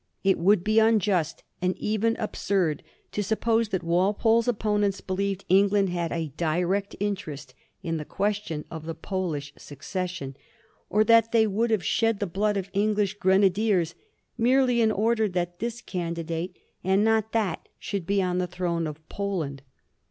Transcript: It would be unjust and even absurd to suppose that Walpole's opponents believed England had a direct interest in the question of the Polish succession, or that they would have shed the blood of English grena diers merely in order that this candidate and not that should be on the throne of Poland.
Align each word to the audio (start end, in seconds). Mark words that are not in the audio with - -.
It 0.23 0.39
would 0.39 0.63
be 0.63 0.79
unjust 0.79 1.43
and 1.61 1.77
even 1.77 2.15
absurd 2.17 2.81
to 3.11 3.21
suppose 3.21 3.69
that 3.69 3.83
Walpole's 3.83 4.47
opponents 4.47 4.99
believed 4.99 5.45
England 5.47 5.89
had 5.91 6.11
a 6.11 6.33
direct 6.37 6.95
interest 6.99 7.53
in 7.83 7.97
the 7.97 8.03
question 8.03 8.65
of 8.71 8.87
the 8.87 8.95
Polish 8.95 9.53
succession, 9.59 10.35
or 10.89 11.03
that 11.03 11.31
they 11.31 11.45
would 11.45 11.69
have 11.69 11.85
shed 11.85 12.19
the 12.19 12.25
blood 12.25 12.57
of 12.57 12.71
English 12.73 13.19
grena 13.19 13.51
diers 13.51 13.93
merely 14.39 14.81
in 14.81 14.91
order 14.91 15.29
that 15.29 15.59
this 15.59 15.81
candidate 15.81 16.57
and 16.83 17.03
not 17.03 17.31
that 17.33 17.69
should 17.77 18.07
be 18.07 18.23
on 18.23 18.39
the 18.39 18.47
throne 18.47 18.87
of 18.87 19.07
Poland. 19.07 19.61